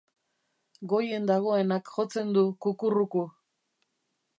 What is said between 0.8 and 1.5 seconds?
Goien